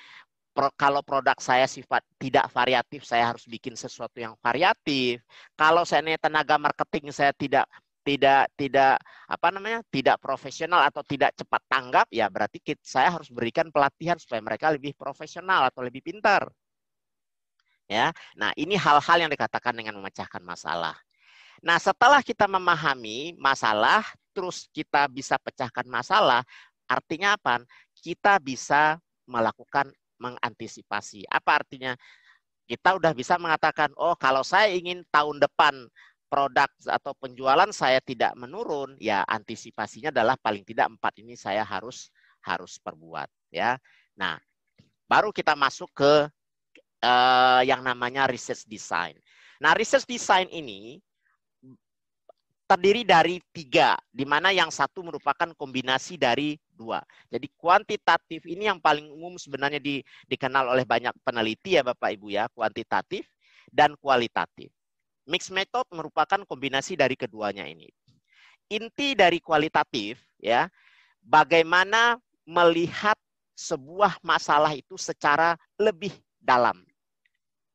[0.75, 5.23] kalau produk saya sifat tidak variatif, saya harus bikin sesuatu yang variatif.
[5.55, 7.69] Kalau saya tenaga marketing saya tidak
[8.01, 13.29] tidak tidak apa namanya tidak profesional atau tidak cepat tanggap ya berarti kita, saya harus
[13.29, 16.47] berikan pelatihan supaya mereka lebih profesional atau lebih pintar
[17.85, 20.95] ya nah ini hal-hal yang dikatakan dengan memecahkan masalah
[21.59, 26.41] nah setelah kita memahami masalah terus kita bisa pecahkan masalah
[26.87, 27.61] artinya apa
[27.99, 28.97] kita bisa
[29.29, 31.23] melakukan mengantisipasi.
[31.29, 31.95] Apa artinya?
[32.69, 35.89] Kita udah bisa mengatakan, oh kalau saya ingin tahun depan
[36.29, 42.13] produk atau penjualan saya tidak menurun, ya antisipasinya adalah paling tidak empat ini saya harus
[42.45, 43.75] harus perbuat, ya.
[44.13, 44.37] Nah,
[45.09, 46.13] baru kita masuk ke
[47.01, 49.17] uh, yang namanya research design.
[49.59, 51.01] Nah, research design ini
[52.69, 57.01] terdiri dari tiga, di mana yang satu merupakan kombinasi dari dua.
[57.25, 62.29] Jadi kuantitatif ini yang paling umum sebenarnya di, dikenal oleh banyak peneliti ya Bapak Ibu
[62.29, 63.25] ya, kuantitatif
[63.73, 64.69] dan kualitatif.
[65.29, 67.85] Mix method merupakan kombinasi dari keduanya ini.
[68.73, 70.65] Inti dari kualitatif ya,
[71.21, 72.17] bagaimana
[72.49, 73.17] melihat
[73.53, 76.81] sebuah masalah itu secara lebih dalam.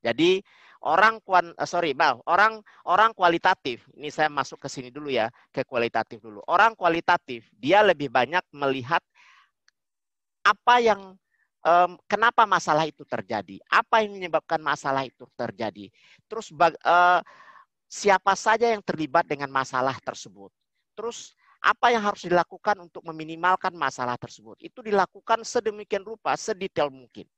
[0.03, 0.43] Jadi
[0.85, 5.33] orang kuan uh, sorry bang orang orang kualitatif ini saya masuk ke sini dulu ya
[5.49, 9.01] ke kualitatif dulu orang kualitatif dia lebih banyak melihat
[10.45, 11.17] apa yang
[12.05, 15.89] kenapa masalah itu terjadi apa yang menyebabkan masalah itu terjadi
[16.29, 17.25] terus uh,
[17.95, 20.51] siapa saja yang terlibat dengan masalah tersebut
[20.99, 21.31] terus
[21.63, 27.31] apa yang harus dilakukan untuk meminimalkan masalah tersebut itu dilakukan sedemikian rupa sedetail mungkin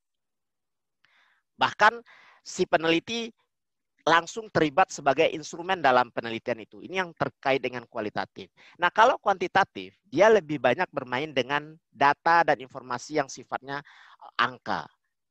[1.60, 2.00] bahkan
[2.40, 3.28] si peneliti
[4.06, 6.78] langsung terlibat sebagai instrumen dalam penelitian itu.
[6.78, 8.46] Ini yang terkait dengan kualitatif.
[8.78, 14.86] Nah, kalau kuantitatif, dia lebih banyak bermain dengan data dan informasi yang sifatnya eh, angka.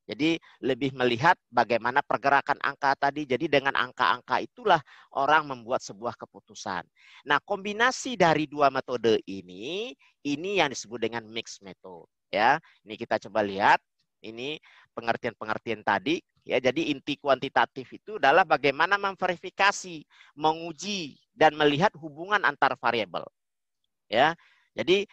[0.05, 3.25] Jadi lebih melihat bagaimana pergerakan angka tadi.
[3.25, 4.77] Jadi dengan angka-angka itulah
[5.17, 6.85] orang membuat sebuah keputusan.
[7.25, 12.05] Nah, kombinasi dari dua metode ini, ini yang disebut dengan mixed method.
[12.29, 13.81] Ya, ini kita coba lihat.
[14.25, 14.57] Ini
[14.97, 16.17] pengertian-pengertian tadi.
[16.45, 20.05] Ya, jadi inti kuantitatif itu adalah bagaimana memverifikasi,
[20.37, 23.25] menguji dan melihat hubungan antar variabel.
[24.05, 24.37] Ya,
[24.77, 25.09] jadi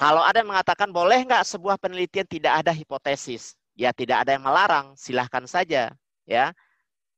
[0.00, 4.44] kalau ada yang mengatakan boleh nggak sebuah penelitian tidak ada hipotesis, ya tidak ada yang
[4.44, 5.94] melarang, silahkan saja.
[6.28, 6.52] Ya,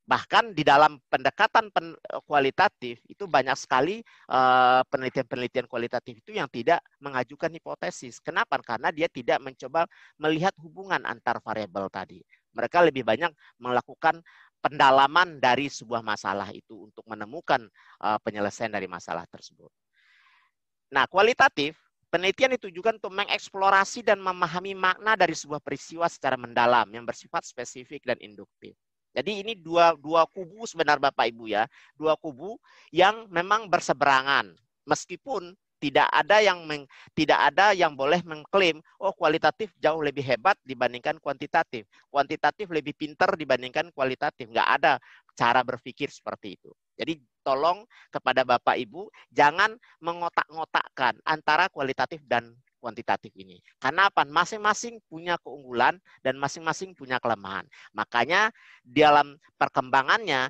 [0.05, 1.97] bahkan di dalam pendekatan pen,
[2.27, 8.21] kualitatif itu banyak sekali eh, penelitian-penelitian uh, kualitatif itu yang tidak mengajukan hipotesis.
[8.21, 8.61] Kenapa?
[8.61, 9.89] Karena dia tidak mencoba
[10.21, 12.19] melihat hubungan antar variabel tadi.
[12.51, 13.31] Mereka lebih banyak
[13.63, 14.19] melakukan
[14.61, 17.65] pendalaman dari sebuah masalah itu untuk menemukan
[18.03, 19.71] uh, penyelesaian dari masalah tersebut.
[20.91, 21.79] Nah, kualitatif
[22.11, 28.03] penelitian ditujukan untuk mengeksplorasi dan memahami makna dari sebuah peristiwa secara mendalam yang bersifat spesifik
[28.03, 28.75] dan induktif.
[29.11, 31.63] Jadi ini dua dua kubu sebenarnya Bapak Ibu ya,
[31.95, 32.59] dua kubu
[32.91, 34.55] yang memang berseberangan.
[34.87, 36.85] Meskipun tidak ada yang meng,
[37.17, 43.33] tidak ada yang boleh mengklaim oh kualitatif jauh lebih hebat dibandingkan kuantitatif kuantitatif lebih pinter
[43.33, 45.01] dibandingkan kualitatif nggak ada
[45.33, 53.29] cara berpikir seperti itu jadi tolong kepada bapak ibu jangan mengotak-ngotakkan antara kualitatif dan kuantitatif
[53.37, 58.49] ini karena apa masing-masing punya keunggulan dan masing-masing punya kelemahan makanya
[58.81, 60.49] dalam perkembangannya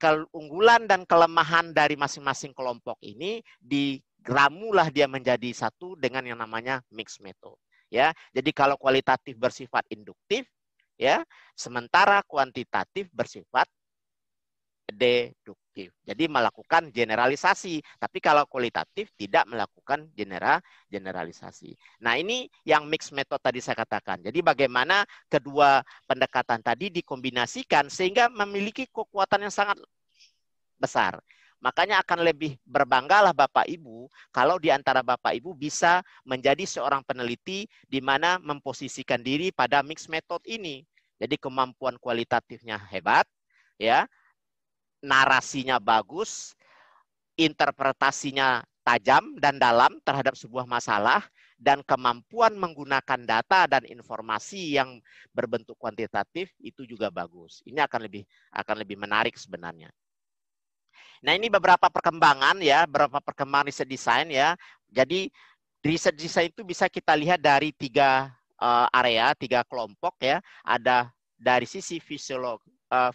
[0.00, 6.80] keunggulan dan kelemahan dari masing-masing kelompok ini di ramulah dia menjadi satu dengan yang namanya
[6.88, 7.56] mix method.
[7.90, 10.46] Ya, jadi kalau kualitatif bersifat induktif,
[10.94, 11.26] ya,
[11.58, 13.66] sementara kuantitatif bersifat
[14.88, 15.59] deduktif.
[15.78, 20.58] Jadi melakukan generalisasi, tapi kalau kualitatif tidak melakukan general
[20.90, 21.78] generalisasi.
[22.02, 24.18] Nah, ini yang mix method tadi saya katakan.
[24.18, 25.78] Jadi bagaimana kedua
[26.10, 29.78] pendekatan tadi dikombinasikan sehingga memiliki kekuatan yang sangat
[30.74, 31.22] besar.
[31.60, 37.68] Makanya akan lebih berbanggalah Bapak Ibu kalau di antara Bapak Ibu bisa menjadi seorang peneliti
[37.84, 40.82] di mana memposisikan diri pada mix method ini.
[41.20, 43.28] Jadi kemampuan kualitatifnya hebat,
[43.76, 44.08] ya,
[45.00, 46.54] narasinya bagus,
[47.36, 51.24] interpretasinya tajam dan dalam terhadap sebuah masalah,
[51.60, 54.96] dan kemampuan menggunakan data dan informasi yang
[55.36, 57.60] berbentuk kuantitatif itu juga bagus.
[57.68, 58.24] Ini akan lebih
[58.56, 59.92] akan lebih menarik sebenarnya.
[61.20, 64.56] Nah, ini beberapa perkembangan ya, beberapa perkembangan riset desain ya.
[64.88, 65.28] Jadi
[65.84, 70.40] riset desain itu bisa kita lihat dari tiga uh, area, tiga kelompok ya.
[70.64, 73.12] Ada dari sisi fisiolog, uh,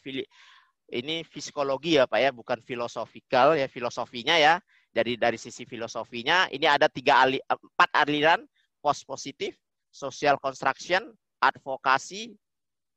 [0.92, 4.62] ini psikologi ya Pak ya, bukan filosofikal ya, filosofinya ya.
[4.96, 8.40] Jadi dari sisi filosofinya, ini ada tiga ali, empat aliran,
[8.80, 9.60] post positif,
[9.92, 11.12] social construction,
[11.44, 12.32] advokasi,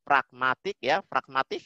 [0.06, 1.64] pragmatik ya, pragmatik,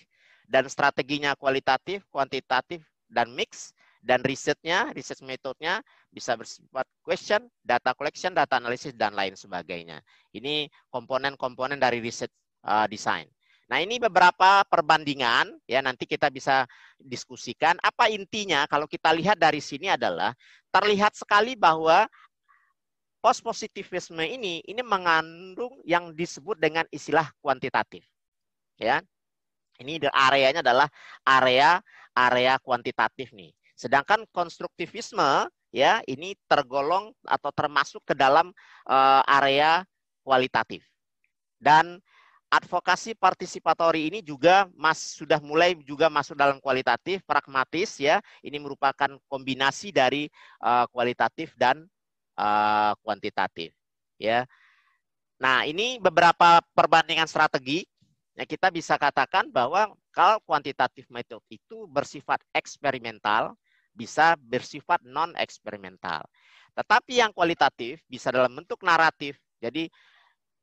[0.49, 2.81] dan strateginya kualitatif, kuantitatif,
[3.13, 5.79] dan mix dan risetnya, riset metodenya
[6.11, 10.03] bisa bersifat question, data collection, data analysis dan lain sebagainya.
[10.35, 12.29] Ini komponen-komponen dari riset
[12.67, 13.31] uh, design.
[13.71, 16.67] Nah, ini beberapa perbandingan ya nanti kita bisa
[16.99, 20.35] diskusikan apa intinya kalau kita lihat dari sini adalah
[20.75, 22.05] terlihat sekali bahwa
[23.23, 28.03] post positivisme ini ini mengandung yang disebut dengan istilah kuantitatif.
[28.77, 29.01] Ya.
[29.79, 30.91] Ini areanya adalah
[31.25, 31.81] area
[32.13, 33.55] area kuantitatif nih.
[33.73, 38.53] Sedangkan konstruktivisme ya ini tergolong atau termasuk ke dalam
[38.87, 39.83] uh, area
[40.23, 40.85] kualitatif.
[41.57, 42.03] Dan
[42.53, 48.21] advokasi partisipatori ini juga mas sudah mulai juga masuk dalam kualitatif, pragmatis ya.
[48.45, 50.29] Ini merupakan kombinasi dari
[50.61, 51.89] uh, kualitatif dan
[52.37, 53.73] uh, kuantitatif
[54.21, 54.45] ya.
[55.41, 57.89] Nah, ini beberapa perbandingan strategi
[58.33, 63.53] Ya, kita bisa katakan bahwa kalau kuantitatif metode itu bersifat eksperimental,
[63.93, 66.25] bisa bersifat non eksperimental.
[66.73, 69.37] Tetapi yang kualitatif bisa dalam bentuk naratif.
[69.61, 69.93] Jadi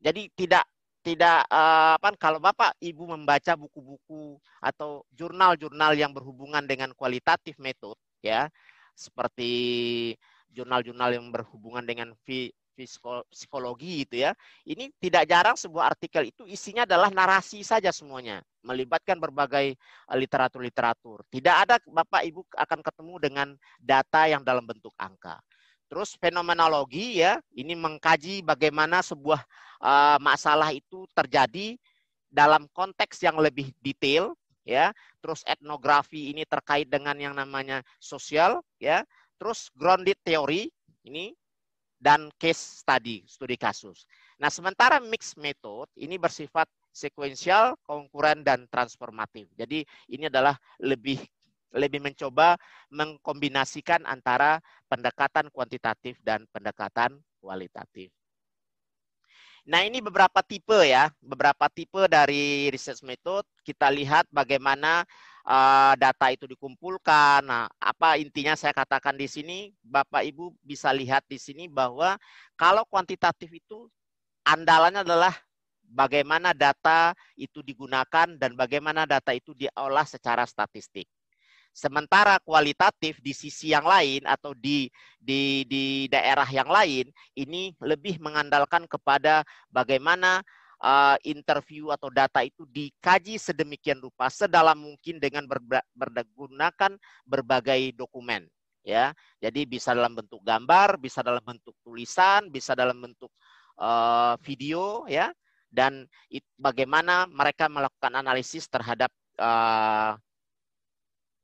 [0.02, 0.65] jadi tidak
[1.10, 7.98] tidak uh, apa kalau Bapak Ibu membaca buku-buku atau jurnal-jurnal yang berhubungan dengan kualitatif metode
[8.22, 8.45] ya,
[8.93, 10.13] seperti
[10.54, 12.13] jurnal-jurnal yang berhubungan dengan
[13.34, 14.38] psikologi gitu ya.
[14.69, 21.26] Ini tidak jarang sebuah artikel itu isinya adalah narasi saja semuanya, melibatkan berbagai eh, literatur-literatur.
[21.26, 23.48] Tidak ada Bapak Ibu akan ketemu dengan
[23.82, 25.41] data yang dalam bentuk angka.
[25.89, 29.41] Terus fenomenologi ya, ini mengkaji bagaimana sebuah
[29.82, 31.73] uh, masalah itu terjadi
[32.30, 34.93] dalam konteks yang lebih detail ya.
[35.17, 39.02] Terus etnografi ini terkait dengan yang namanya sosial, ya.
[39.41, 40.69] Terus grounded theory
[41.02, 41.34] ini
[41.99, 44.06] dan case study, studi kasus.
[44.39, 49.52] Nah, sementara mixed method ini bersifat sekuensial, konkuren dan transformatif.
[49.58, 51.19] Jadi ini adalah lebih
[51.69, 52.58] lebih mencoba
[52.89, 54.58] mengkombinasikan antara
[54.89, 58.10] pendekatan kuantitatif dan pendekatan kualitatif.
[59.69, 63.45] Nah, ini beberapa tipe ya, beberapa tipe dari research method.
[63.62, 65.06] Kita lihat bagaimana
[65.45, 67.45] uh, data itu dikumpulkan.
[67.45, 72.17] Nah, apa intinya saya katakan di sini, Bapak Ibu bisa lihat di sini bahwa
[72.58, 73.86] kalau kuantitatif itu
[74.41, 75.38] andalannya adalah
[75.86, 81.06] bagaimana data itu digunakan dan bagaimana data itu diolah secara statistik.
[81.69, 88.19] Sementara kualitatif di sisi yang lain atau di di di daerah yang lain ini lebih
[88.19, 90.43] mengandalkan kepada bagaimana
[90.84, 95.47] uh, interview atau data itu dikaji sedemikian rupa sedalam mungkin dengan
[95.95, 96.91] menggunakan
[97.23, 98.49] berbagai dokumen
[98.84, 99.15] ya.
[99.39, 103.32] Jadi bisa dalam bentuk gambar, bisa dalam bentuk tulisan, bisa dalam bentuk
[103.79, 105.32] uh, video ya
[105.69, 110.17] dan it, bagaimana mereka melakukan analisis terhadap uh,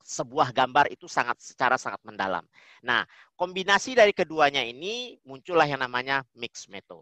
[0.06, 2.46] sebuah gambar itu sangat secara sangat mendalam.
[2.86, 7.02] Nah, kombinasi dari keduanya ini muncullah yang namanya mix method.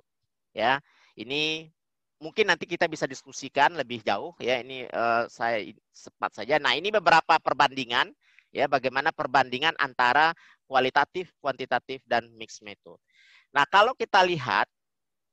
[0.55, 0.79] Ya,
[1.19, 1.67] ini
[2.23, 4.63] mungkin nanti kita bisa diskusikan lebih jauh ya.
[4.63, 6.55] Ini uh, saya sempat saja.
[6.63, 8.15] Nah, ini beberapa perbandingan
[8.55, 10.31] ya bagaimana perbandingan antara
[10.63, 12.95] kualitatif, kuantitatif dan mix method.
[13.51, 14.71] Nah, kalau kita lihat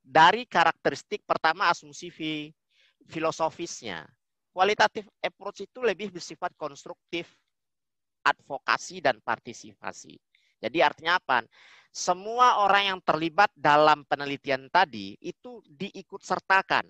[0.03, 2.11] dari karakteristik pertama asumsi
[3.07, 4.03] filosofisnya,
[4.51, 7.31] kualitatif approach itu lebih bersifat konstruktif
[8.21, 10.17] advokasi dan partisipasi.
[10.61, 11.41] Jadi artinya apa?
[11.91, 16.87] Semua orang yang terlibat dalam penelitian tadi itu diikut sertakan.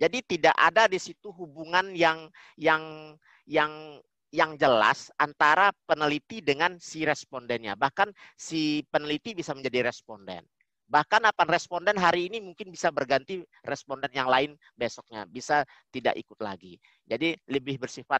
[0.00, 3.14] Jadi tidak ada di situ hubungan yang yang
[3.44, 7.76] yang yang jelas antara peneliti dengan si respondennya.
[7.76, 10.42] Bahkan si peneliti bisa menjadi responden.
[10.90, 15.62] Bahkan apa responden hari ini mungkin bisa berganti responden yang lain besoknya, bisa
[15.94, 16.82] tidak ikut lagi.
[17.06, 18.18] Jadi lebih bersifat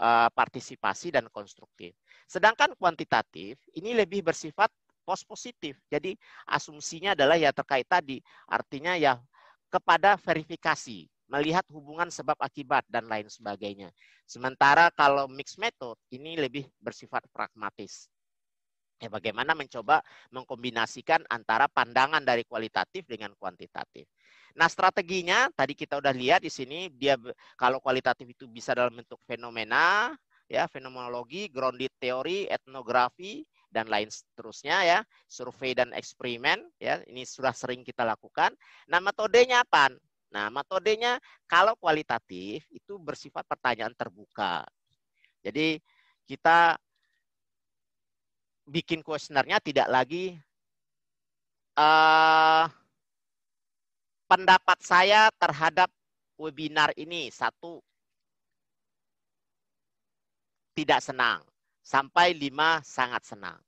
[0.00, 1.92] uh, partisipasi dan konstruktif.
[2.24, 4.72] Sedangkan kuantitatif ini lebih bersifat
[5.04, 5.76] pos positif.
[5.92, 6.16] Jadi
[6.48, 9.20] asumsinya adalah ya terkait tadi, artinya ya
[9.70, 13.94] kepada verifikasi, melihat hubungan sebab akibat dan lain sebagainya.
[14.26, 18.10] Sementara kalau mixed method ini lebih bersifat pragmatis.
[19.00, 24.04] Ya, bagaimana mencoba mengkombinasikan antara pandangan dari kualitatif dengan kuantitatif.
[24.58, 27.14] Nah, strateginya tadi kita udah lihat di sini dia
[27.54, 30.14] kalau kualitatif itu bisa dalam bentuk fenomena,
[30.50, 34.98] ya, fenomenologi, grounded teori, etnografi dan lain seterusnya ya,
[35.30, 38.50] survei dan eksperimen ya, ini sudah sering kita lakukan.
[38.90, 39.94] Nah, metodenya apa?
[40.30, 44.62] Nah, metodenya kalau kualitatif itu bersifat pertanyaan terbuka.
[45.42, 45.82] Jadi
[46.26, 46.78] kita
[48.70, 50.38] bikin kuesionernya tidak lagi
[51.74, 52.70] uh,
[54.30, 55.90] pendapat saya terhadap
[56.38, 57.82] webinar ini satu
[60.78, 61.42] tidak senang
[61.82, 63.58] sampai lima sangat senang.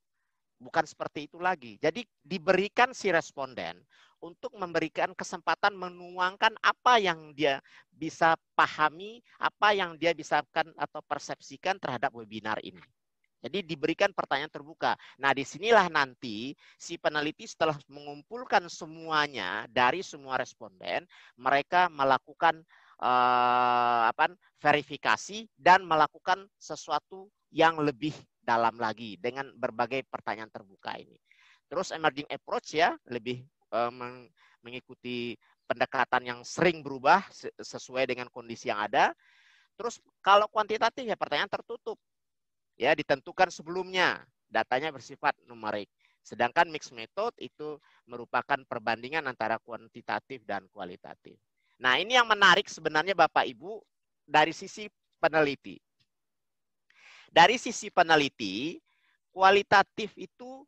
[0.63, 1.75] Bukan seperti itu lagi.
[1.75, 3.83] Jadi diberikan si responden
[4.23, 7.59] untuk memberikan kesempatan menuangkan apa yang dia
[7.91, 10.39] bisa pahami, apa yang dia bisa
[10.79, 12.79] atau persepsikan terhadap webinar ini.
[13.43, 14.95] Jadi diberikan pertanyaan terbuka.
[15.19, 21.03] Nah, di sinilah nanti si peneliti setelah mengumpulkan semuanya dari semua responden,
[21.35, 22.63] mereka melakukan
[23.03, 24.31] uh, apa,
[24.63, 31.19] verifikasi dan melakukan sesuatu yang lebih dalam lagi dengan berbagai pertanyaan terbuka ini.
[31.67, 33.43] Terus emerging approach ya, lebih
[33.75, 33.91] uh,
[34.63, 35.35] mengikuti
[35.67, 37.27] pendekatan yang sering berubah
[37.59, 39.11] sesuai dengan kondisi yang ada.
[39.75, 41.99] Terus kalau kuantitatif ya pertanyaan tertutup
[42.77, 44.21] ya ditentukan sebelumnya.
[44.53, 45.89] Datanya bersifat numerik.
[46.23, 51.35] Sedangkan mixed method itu merupakan perbandingan antara kuantitatif dan kualitatif.
[51.81, 53.81] Nah, ini yang menarik sebenarnya Bapak Ibu
[54.23, 54.87] dari sisi
[55.19, 55.75] peneliti.
[57.33, 58.77] Dari sisi peneliti,
[59.33, 60.63] kualitatif itu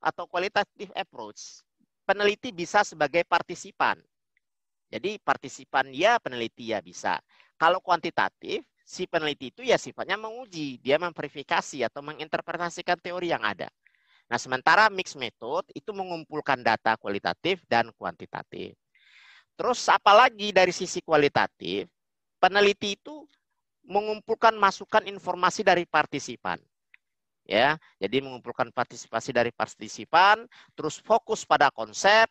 [0.00, 1.62] atau kualitatif approach,
[2.08, 4.00] peneliti bisa sebagai partisipan.
[4.88, 7.20] Jadi partisipan ya, peneliti ya bisa.
[7.60, 13.68] Kalau kuantitatif, si peneliti itu ya sifatnya menguji, dia memverifikasi atau menginterpretasikan teori yang ada.
[14.32, 18.72] Nah, sementara mixed method itu mengumpulkan data kualitatif dan kuantitatif.
[19.60, 21.84] Terus apalagi dari sisi kualitatif,
[22.40, 23.28] peneliti itu
[23.84, 26.56] mengumpulkan masukan informasi dari partisipan.
[27.48, 30.44] Ya, jadi mengumpulkan partisipasi dari partisipan,
[30.76, 32.28] terus fokus pada konsep,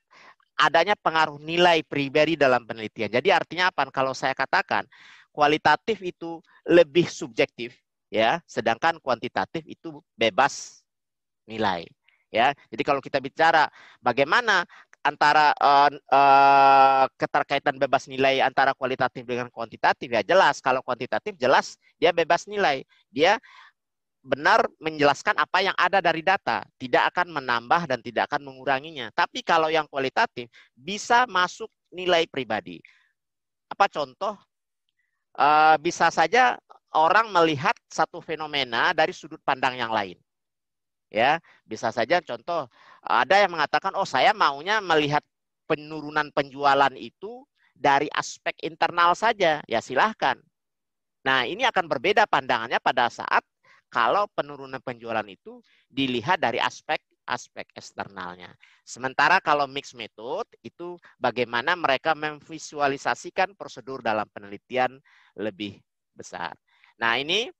[0.57, 3.09] adanya pengaruh nilai pribadi dalam penelitian.
[3.09, 3.89] Jadi artinya apa?
[3.89, 4.85] Kalau saya katakan
[5.37, 7.77] kualitatif itu lebih subjektif
[8.09, 10.81] ya, sedangkan kuantitatif itu bebas
[11.45, 11.85] nilai
[12.33, 12.57] ya.
[12.73, 13.69] Jadi kalau kita bicara
[14.01, 14.65] bagaimana
[15.05, 20.59] antara uh, uh, keterkaitan bebas nilai antara kualitatif dengan kuantitatif ya jelas.
[20.59, 22.83] Kalau kuantitatif jelas dia bebas nilai.
[23.13, 23.37] Dia
[24.27, 26.65] benar menjelaskan apa yang ada dari data.
[26.75, 29.13] Tidak akan menambah dan tidak akan menguranginya.
[29.15, 32.83] Tapi kalau yang kualitatif bisa masuk nilai pribadi.
[33.71, 34.35] Apa contoh
[35.37, 36.57] uh, bisa saja
[36.97, 40.17] orang melihat satu fenomena dari sudut pandang yang lain.
[41.07, 42.67] Ya bisa saja contoh
[42.99, 45.23] ada yang mengatakan oh saya maunya melihat
[45.63, 49.63] penurunan penjualan itu dari aspek internal saja.
[49.69, 50.35] Ya silahkan.
[51.23, 53.45] Nah ini akan berbeda pandangannya pada saat
[53.87, 58.55] kalau penurunan penjualan itu dilihat dari aspek aspek eksternalnya.
[58.87, 64.97] Sementara kalau mix method itu bagaimana mereka memvisualisasikan prosedur dalam penelitian
[65.35, 65.77] lebih
[66.15, 66.55] besar.
[66.97, 67.51] Nah, ini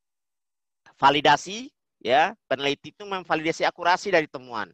[0.97, 1.69] validasi
[2.01, 4.69] ya peneliti itu memvalidasi akurasi dari temuan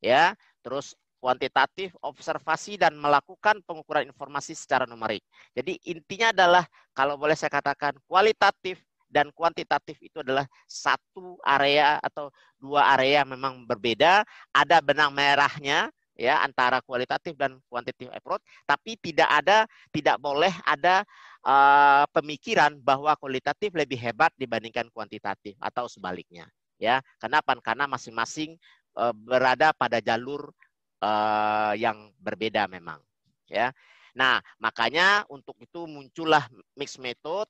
[0.00, 5.24] ya terus kuantitatif observasi dan melakukan pengukuran informasi secara numerik
[5.56, 8.78] jadi intinya adalah kalau boleh saya katakan kualitatif
[9.16, 12.28] dan kuantitatif itu adalah satu area atau
[12.60, 14.20] dua area memang berbeda
[14.52, 21.00] ada benang merahnya ya antara kualitatif dan kuantitatif approach tapi tidak ada tidak boleh ada
[21.48, 26.44] uh, pemikiran bahwa kualitatif lebih hebat dibandingkan kuantitatif atau sebaliknya
[26.80, 27.00] ya.
[27.20, 27.56] Kenapa?
[27.60, 28.56] Karena masing-masing
[28.96, 30.52] uh, berada pada jalur
[31.00, 33.00] uh, yang berbeda memang,
[33.48, 33.72] ya.
[34.16, 37.44] Nah, makanya untuk itu muncullah mix method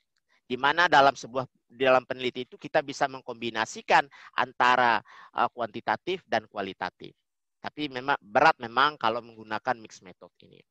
[0.46, 4.06] di mana dalam sebuah dalam peneliti itu kita bisa mengkombinasikan
[4.38, 5.02] antara
[5.34, 7.12] uh, kuantitatif dan kualitatif.
[7.58, 10.62] Tapi memang berat memang kalau menggunakan mix method ini.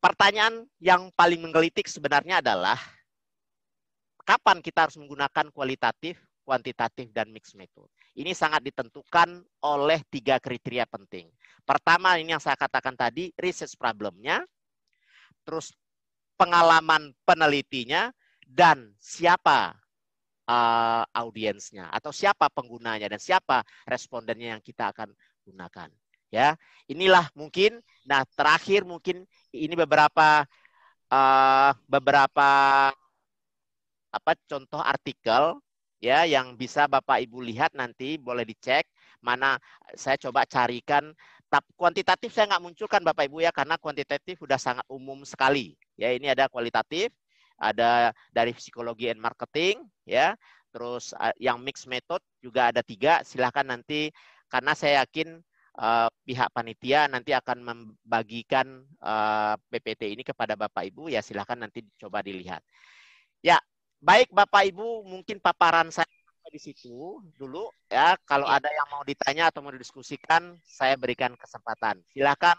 [0.00, 2.80] Pertanyaan yang paling menggelitik sebenarnya adalah
[4.24, 7.90] kapan kita harus menggunakan kualitatif kuantitatif, dan mix method.
[8.14, 11.26] Ini sangat ditentukan oleh tiga kriteria penting.
[11.66, 14.46] Pertama, ini yang saya katakan tadi, research problemnya,
[15.42, 15.74] terus
[16.36, 18.12] pengalaman penelitinya,
[18.46, 19.74] dan siapa
[20.46, 25.10] uh, audiensnya, atau siapa penggunanya, dan siapa respondennya yang kita akan
[25.42, 25.90] gunakan.
[26.30, 26.58] Ya,
[26.90, 27.80] inilah mungkin.
[28.04, 29.24] Nah, terakhir mungkin
[29.54, 30.44] ini beberapa
[31.10, 32.50] uh, beberapa
[34.10, 35.60] apa contoh artikel
[36.00, 38.88] ya yang bisa Bapak Ibu lihat nanti boleh dicek
[39.20, 39.60] mana
[39.96, 41.12] saya coba carikan
[41.46, 45.78] tapi kuantitatif saya nggak munculkan Bapak Ibu ya karena kuantitatif sudah sangat umum sekali.
[45.94, 47.14] Ya ini ada kualitatif
[47.56, 50.34] ada dari psikologi and marketing ya.
[50.74, 54.12] Terus yang mix method juga ada tiga silahkan nanti
[54.52, 55.40] karena saya yakin
[55.80, 61.86] uh, pihak panitia nanti akan membagikan uh, PPT ini kepada Bapak Ibu ya silahkan nanti
[61.96, 62.60] coba dilihat.
[63.40, 63.56] Ya
[63.96, 66.06] Baik Bapak Ibu, mungkin paparan saya
[66.50, 68.14] di situ dulu ya.
[68.24, 68.58] Kalau iya.
[68.62, 72.00] ada yang mau ditanya atau mau didiskusikan, saya berikan kesempatan.
[72.10, 72.56] Silakan